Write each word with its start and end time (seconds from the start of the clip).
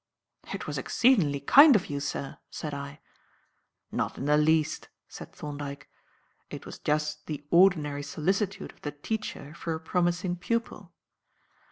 "It 0.51 0.65
was 0.65 0.79
exceedingly 0.79 1.39
kind 1.39 1.75
of 1.75 1.85
you, 1.85 1.99
sir," 1.99 2.39
said 2.49 2.73
I. 2.73 3.01
"Not 3.91 4.17
in 4.17 4.25
the 4.25 4.35
least," 4.35 4.89
said 5.07 5.31
Thorndyke. 5.31 5.87
"It 6.49 6.65
was 6.65 6.79
just 6.79 7.27
the 7.27 7.45
ordinary 7.51 8.01
solicitude 8.01 8.71
of 8.71 8.81
the 8.81 8.93
teacher 8.93 9.53
for 9.53 9.75
a 9.75 9.79
promising 9.79 10.37
pupil. 10.37 10.91